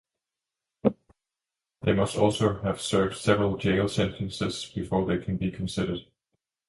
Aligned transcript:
They 1.83 1.93
must 1.93 2.17
also 2.17 2.59
have 2.63 2.81
served 2.81 3.15
several 3.17 3.55
jail 3.55 3.87
sentences 3.87 4.65
before 4.73 5.05
they 5.05 5.23
can 5.23 5.37
be 5.37 5.51
considered. 5.51 6.07